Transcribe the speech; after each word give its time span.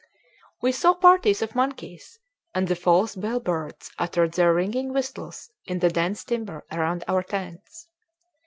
We 0.63 0.71
saw 0.71 0.95
parties 0.95 1.43
of 1.43 1.53
monkeys; 1.53 2.17
and 2.55 2.67
the 2.67 2.75
false 2.75 3.15
bellbirds 3.15 3.91
uttered 3.99 4.31
their 4.31 4.51
ringing 4.51 4.93
whistles 4.93 5.51
in 5.65 5.77
the 5.77 5.89
dense 5.91 6.23
timber 6.23 6.65
around 6.71 7.03
our 7.07 7.21
tents. 7.21 7.87